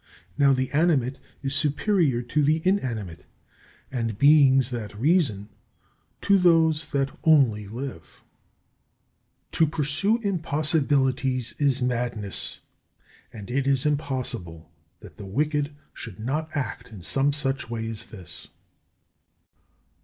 Now, 0.35 0.51
the 0.51 0.71
animate 0.71 1.19
is 1.43 1.53
superior 1.53 2.23
to 2.23 2.43
the 2.43 2.59
inanimate, 2.65 3.27
and 3.91 4.17
beings 4.17 4.71
that 4.71 4.99
reason 4.99 5.49
to 6.21 6.39
those 6.39 6.89
that 6.89 7.15
only 7.23 7.67
live. 7.67 8.23
17. 9.51 9.51
To 9.51 9.67
pursue 9.67 10.17
impossibilities 10.23 11.53
is 11.59 11.83
madness; 11.83 12.61
and 13.31 13.51
it 13.51 13.67
is 13.67 13.85
impossible 13.85 14.71
that 15.01 15.17
the 15.17 15.27
wicked 15.27 15.71
should 15.93 16.19
not 16.19 16.49
act 16.57 16.91
in 16.91 17.03
some 17.03 17.31
such 17.31 17.69
way 17.69 17.87
as 17.87 18.05
this. 18.05 18.47